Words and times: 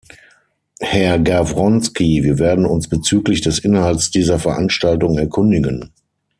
Herr 0.79 1.19
Gawronski, 1.19 2.23
wir 2.23 2.39
werden 2.39 2.65
uns 2.65 2.87
bezüglich 2.89 3.41
des 3.41 3.59
Inhalts 3.59 4.09
dieser 4.09 4.39
Veranstaltung 4.39 5.19
erkundigen. 5.19 5.91